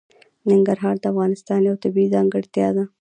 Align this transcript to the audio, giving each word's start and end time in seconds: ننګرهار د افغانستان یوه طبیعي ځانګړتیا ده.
ننګرهار 0.49 0.95
د 0.99 1.05
افغانستان 1.11 1.59
یوه 1.67 1.81
طبیعي 1.83 2.13
ځانګړتیا 2.15 2.67
ده. 2.77 2.83